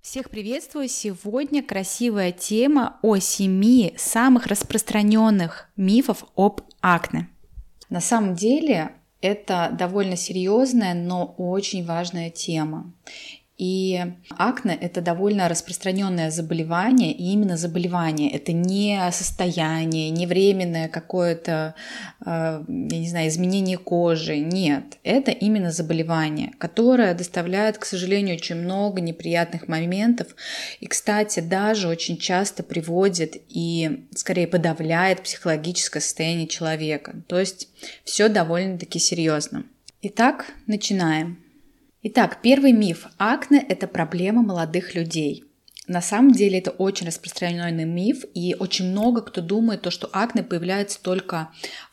[0.00, 0.88] Всех приветствую!
[0.88, 7.28] Сегодня красивая тема о семи самых распространенных мифов об акне.
[7.90, 12.94] На самом деле это довольно серьезная, но очень важная тема.
[13.58, 14.00] И
[14.30, 21.74] акне– это довольно распространенное заболевание, и именно заболевание– это не состояние, не временное какое-то,
[22.24, 24.38] э, я не знаю, изменение кожи.
[24.38, 30.36] Нет, это именно заболевание, которое доставляет, к сожалению, очень много неприятных моментов.
[30.78, 37.24] И, кстати, даже очень часто приводит и скорее подавляет психологическое состояние человека.
[37.26, 37.68] То есть
[38.04, 39.64] все довольно-таки серьезно.
[40.00, 41.47] Итак, начинаем.
[42.00, 43.08] Итак, первый миф.
[43.18, 45.42] Акне– это проблема молодых людей.
[45.88, 50.44] На самом деле это очень распространенный миф, и очень много кто думает, то, что акне
[50.44, 51.48] появляется только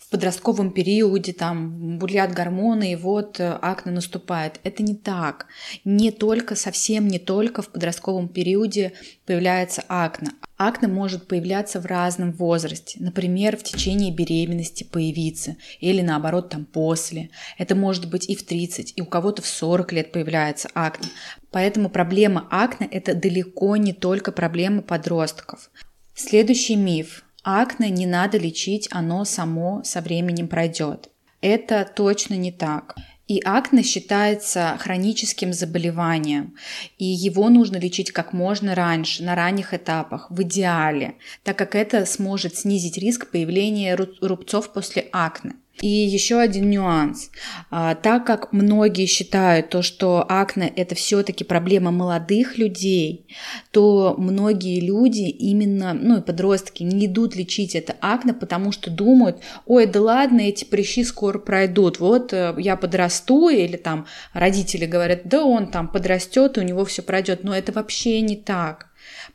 [0.06, 4.60] в подростковом периоде, там бурлят гормоны, и вот э, акне наступает.
[4.64, 5.48] Это не так.
[5.84, 8.94] Не только, совсем не только в подростковом периоде
[9.26, 10.30] появляется акне.
[10.58, 17.32] Акне может появляться в разном возрасте, например, в течение беременности появиться, или наоборот там после.
[17.58, 21.10] Это может быть и в 30, и у кого-то в 40 лет появляется акне.
[21.50, 25.72] Поэтому проблема акне– это далеко не только проблема подростков.
[26.14, 27.25] Следующий миф.
[27.48, 31.12] Акне не надо лечить, оно само со временем пройдет.
[31.42, 32.96] Это точно не так.
[33.28, 36.56] И акне считается хроническим заболеванием,
[36.98, 42.08] и его нужно лечить как можно раньше, на ранних этапах, в идеале, так как это
[42.08, 45.54] сможет снизить риск появления рубцов после акне.
[45.82, 47.30] И еще один нюанс.
[47.70, 53.28] А, так как многие считают то, что акне это все-таки проблема молодых людей,
[53.72, 59.42] то многие люди именно, ну и подростки, не идут лечить это акне, потому что думают,
[59.66, 65.22] ой, да ладно, эти прыщи скоро пройдут, вот э, я подрасту, или там родители говорят,
[65.26, 68.88] да он там подрастет, и у него все пройдет, но это вообще не так.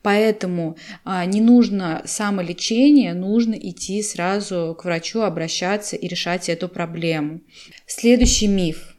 [0.02, 7.40] Поэтому а, не нужно самолечение, нужно идти сразу к врачу, обращаться и решать эту проблему.
[7.86, 8.96] Следующий миф.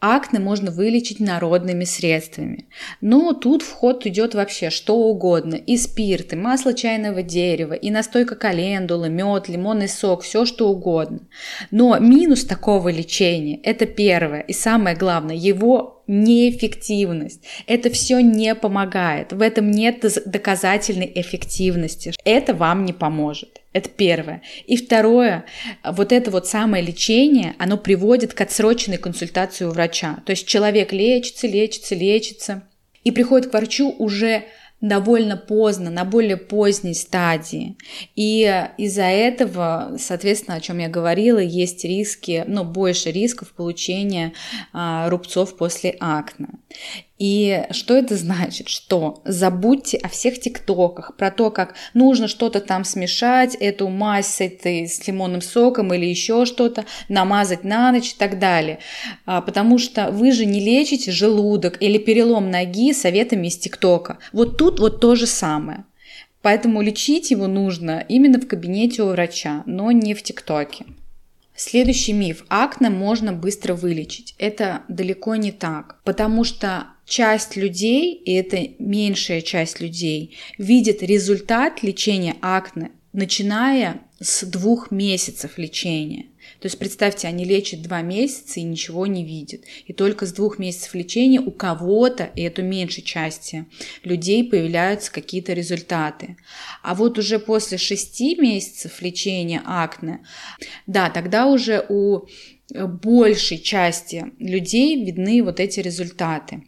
[0.00, 2.68] Акне можно вылечить народными средствами.
[3.02, 5.56] Но тут в ход идет вообще что угодно.
[5.56, 11.20] И спирт, и масло чайного дерева, и настойка календулы, мед, лимонный сок, все что угодно.
[11.70, 17.44] Но минус такого лечения– это первое и самое главное– его неэффективность.
[17.66, 19.32] Это все не помогает.
[19.32, 22.12] В этом нет доказательной эффективности.
[22.24, 23.60] Это вам не поможет.
[23.72, 24.42] Это первое.
[24.66, 25.44] И второе,
[25.84, 30.18] вот это вот самое лечение, оно приводит к отсроченной консультации у врача.
[30.26, 32.62] То есть человек лечится, лечится, лечится
[33.04, 34.44] и приходит к врачу уже
[34.80, 37.76] довольно поздно, на более поздней стадии.
[38.16, 44.32] И из-за этого, соответственно, о чем я говорила, есть риски, ну, больше рисков получения
[44.72, 46.48] а, рубцов после акне.
[47.20, 48.70] И что это значит?
[48.70, 54.40] Что забудьте о всех тиктоках про то, как нужно что-то там смешать, эту мазь с,
[54.40, 58.78] этой, с лимонным соком или еще что-то, намазать на ночь и так далее.
[59.26, 64.18] А, потому что вы же не лечите желудок или перелом ноги советами из тиктока.
[64.32, 65.84] Вот тут вот то же самое.
[66.40, 70.86] Поэтому лечить его нужно именно в кабинете у врача, но не в ТикТоке.
[71.62, 72.46] Следующий миф.
[72.48, 74.34] Акне можно быстро вылечить.
[74.38, 81.82] Это далеко не так, потому что часть людей, и это меньшая часть людей, видит результат
[81.82, 86.26] лечения акне, начиная с двух месяцев лечения.
[86.60, 89.62] То есть представьте, они лечат два месяца и ничего не видят.
[89.86, 93.66] И только с двух месяцев лечения у кого-то, и это меньшей части
[94.04, 96.36] людей, появляются какие-то результаты.
[96.82, 100.20] А вот уже после шести месяцев лечения акне,
[100.86, 102.26] да, тогда уже у
[102.72, 106.62] большей части людей видны вот эти результаты.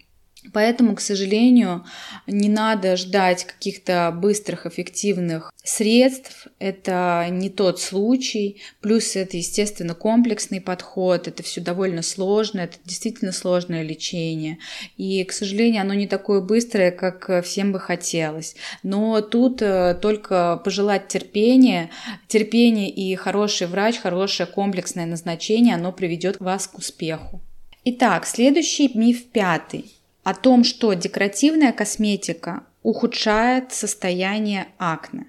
[0.53, 1.85] Поэтому, к сожалению,
[2.27, 6.49] не надо ждать каких-то быстрых, эффективных средств.
[6.59, 8.61] Это не тот случай.
[8.81, 11.29] Плюс это, естественно, комплексный подход.
[11.29, 12.61] Это все довольно сложно.
[12.61, 14.59] Это действительно сложное лечение.
[14.97, 18.57] И, к сожалению, оно не такое быстрое, как всем бы хотелось.
[18.83, 21.91] Но тут э, только пожелать терпения.
[22.27, 27.41] Терпение и хороший врач, хорошее комплексное назначение, оно приведет вас к успеху.
[27.85, 35.27] Итак, следующий миф пятый о том, что декоративная косметика ухудшает состояние акне.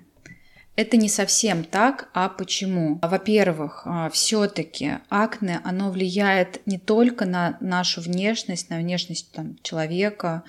[0.76, 2.98] Это не совсем так, а почему?
[3.04, 10.44] Во-первых, а, все-таки акне, оно влияет не только на нашу внешность, на внешность там, человека,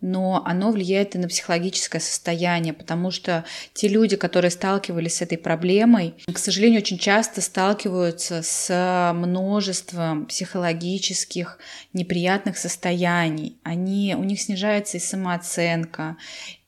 [0.00, 3.44] но оно влияет и на психологическое состояние, потому что
[3.74, 11.58] те люди, которые сталкивались с этой проблемой, к сожалению, очень часто сталкиваются с множеством психологических
[11.92, 13.58] неприятных состояний.
[13.62, 16.16] Они, у них снижается и самооценка,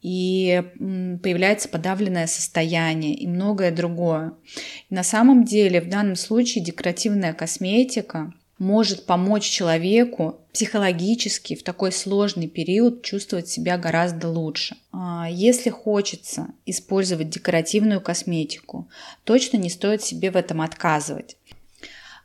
[0.01, 0.63] и
[1.23, 4.33] появляется подавленное состояние и многое другое.
[4.91, 12.49] На самом деле в данном случае декоративная косметика может помочь человеку психологически в такой сложный
[12.49, 14.77] период чувствовать себя гораздо лучше.
[14.93, 18.89] А если хочется использовать декоративную косметику,
[19.25, 21.37] точно не стоит себе в этом отказывать.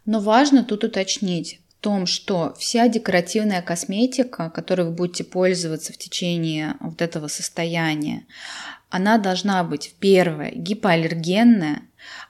[0.05, 6.75] Но важно тут уточнить, том, что вся декоративная косметика, которой вы будете пользоваться в течение
[6.79, 8.25] вот этого состояния,
[8.89, 11.81] она должна быть, первое, гипоаллергенная,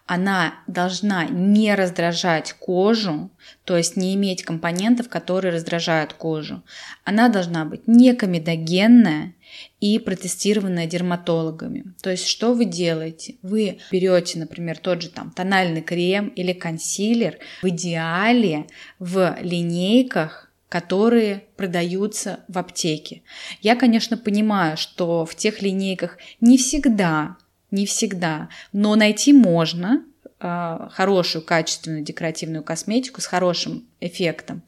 [0.06, 3.32] она должна не раздражать кожу,
[3.64, 6.62] то есть не иметь компонентов, которые раздражают кожу.
[7.04, 9.34] Она должна быть не комедогенная
[9.80, 11.94] и протестированная дерматологами.
[12.02, 13.36] То есть что вы делаете?
[13.42, 18.68] Вы берете, например, тот же там тональный крем или консилер в идеале
[19.00, 23.22] в линейках которые продаются в аптеке.
[23.62, 27.38] Я, конечно, понимаю, что в тех линейках не всегда,
[27.74, 30.06] не всегда, но найти можно,
[30.40, 34.62] а, хорошую, качественную декоративную косметику с хорошим эффектом.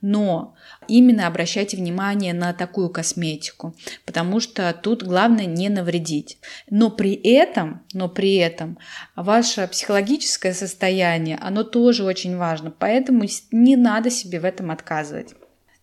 [0.00, 0.56] Но
[0.88, 3.76] именно обращайте внимание на такую косметику,
[4.06, 6.38] потому что тут главное не навредить.
[6.68, 8.78] Но при этом, но при этом
[9.14, 15.34] ваше психологическое состояние, оно тоже очень важно, поэтому не надо себе в этом отказывать.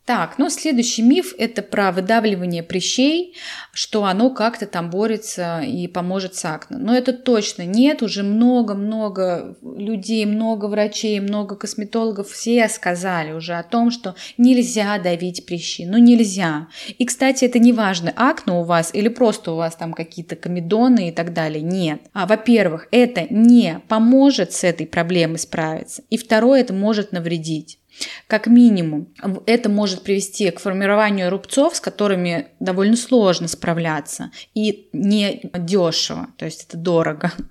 [0.06, 3.34] Так, ну следующий миф– это про выдавливание прыщей,
[3.74, 6.78] что оно как-то там борется и поможет с акне.
[6.78, 13.63] Но это точно нет, уже много-много людей, много врачей, много косметологов, все сказали уже о
[13.63, 16.68] том, что нельзя давить прыщи, ну нельзя.
[17.00, 21.10] И, кстати, это не важно, акне у вас или просто у вас там какие-то комедоны
[21.10, 22.01] и так далее, нет.
[22.13, 27.80] А, во-первых, это не поможет с этой проблемой справиться, и второе, это может навредить.
[28.27, 29.13] Как минимум,
[29.45, 36.45] это может привести к формированию рубцов, с которыми довольно сложно справляться и не дешево, то
[36.45, 37.31] есть это дорого.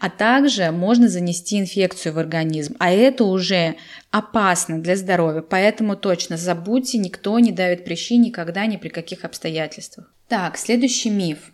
[0.00, 3.76] А также можно занести инфекцию в организм, а это уже
[4.10, 10.12] опасно для здоровья, поэтому точно забудьте, никто не давит прыщи никогда ни при каких обстоятельствах.
[10.28, 11.52] Так, следующий миф.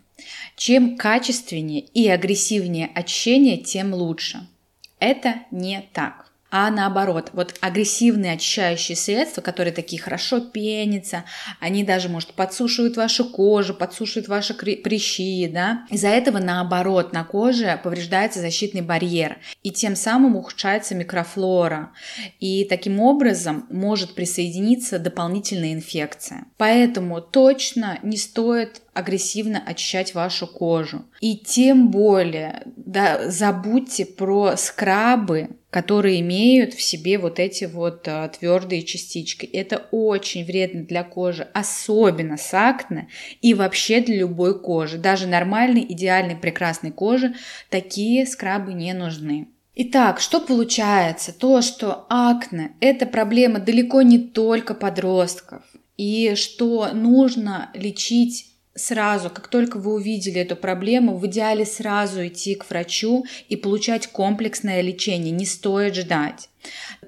[0.55, 4.47] Чем качественнее и агрессивнее очищение, тем лучше.
[4.99, 6.24] Это не так
[6.57, 11.25] а наоборот, вот агрессивные очищающие средства, которые такие хорошо пенятся,
[11.59, 17.77] они даже, может, подсушивают вашу кожу, подсушивают ваши прыщи, да, из-за этого, наоборот, на коже
[17.83, 21.91] повреждается защитный барьер, и тем самым ухудшается микрофлора,
[22.39, 26.45] и таким образом может присоединиться дополнительная инфекция.
[26.55, 31.03] Поэтому точно не стоит агрессивно очищать вашу кожу.
[31.19, 38.29] И тем более да, забудьте про скрабы, которые имеют в себе вот эти вот а,
[38.29, 39.45] твердые частички.
[39.45, 43.09] Это очень вредно для кожи, особенно с акне
[43.41, 44.97] и вообще для любой кожи.
[44.97, 47.35] Даже нормальной, идеальной, прекрасной кожи
[47.69, 49.49] такие скрабы не нужны.
[49.75, 51.37] Итак, что получается?
[51.37, 55.61] То, что акне– это проблема далеко не только подростков,
[55.97, 62.55] и что нужно лечить сразу, как только вы увидели эту проблему, в идеале сразу идти
[62.55, 66.49] к врачу и получать комплексное лечение, не стоит ждать.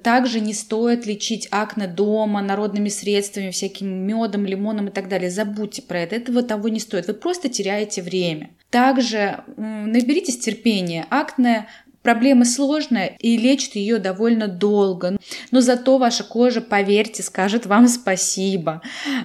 [0.02, 5.30] Также не стоит лечить акне дома народными средствами, всяким медом, лимоном и так далее.
[5.30, 7.06] Забудьте про это, этого того не стоит.
[7.06, 8.50] Вы просто теряете время.
[8.70, 11.06] Также наберитесь терпения.
[11.10, 11.66] Акне
[12.08, 15.18] Проблема сложная и лечит ее довольно долго.
[15.50, 18.80] Но зато ваша кожа, поверьте, скажет вам спасибо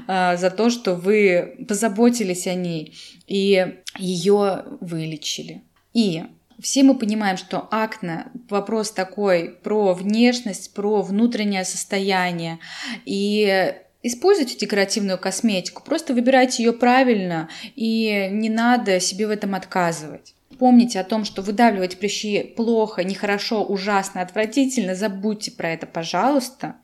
[0.06, 2.94] э, за то, что вы позаботились о ней
[3.26, 5.64] и ее вылечили.
[5.94, 6.26] И
[6.60, 12.60] все мы понимаем, что акне– вопрос такой про внешность, про внутреннее состояние.
[13.06, 13.76] И
[14.06, 17.48] Используйте декоративную косметику, просто выбирайте ее правильно,
[17.78, 20.36] и не надо себе в этом отказывать.
[20.60, 24.96] Помните о том, что выдавливать прыщи плохо, нехорошо, ужасно, отвратительно.
[24.96, 26.76] Забудьте про это, пожалуйста.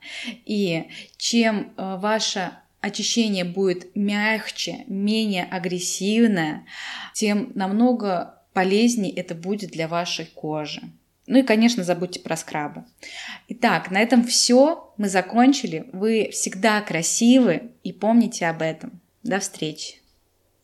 [0.44, 0.86] И
[1.16, 6.66] чем э, ваше очищение будет мягче, менее агрессивное,
[7.14, 10.82] тем намного полезнее это будет для вашей кожи.
[11.26, 12.84] Ну и, конечно, забудьте про скрабы.
[13.48, 14.92] Итак, на этом все.
[14.96, 15.88] Мы закончили.
[15.92, 19.00] Вы всегда красивы и помните об этом.
[19.22, 19.99] До встречи.